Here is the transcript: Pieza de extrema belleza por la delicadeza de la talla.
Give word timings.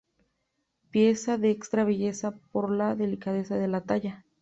Pieza 0.89 1.37
de 1.37 1.51
extrema 1.51 1.85
belleza 1.89 2.31
por 2.51 2.71
la 2.71 2.95
delicadeza 2.95 3.55
de 3.57 3.67
la 3.67 3.81
talla. 3.81 4.25